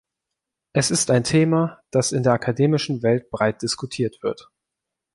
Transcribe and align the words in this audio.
Es 0.73 0.89
ist 0.89 1.11
ein 1.11 1.23
Thema, 1.23 1.83
das 1.91 2.11
in 2.11 2.23
der 2.23 2.33
akademischen 2.33 3.03
Welt 3.03 3.29
breit 3.29 3.61
diskutiert 3.61 4.23
wird. 4.23 4.49